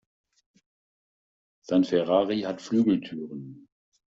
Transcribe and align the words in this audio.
Sein 1.63 1.83
Ferrari 1.83 2.41
hat 2.41 2.59
Flügeltüren. 2.63 3.67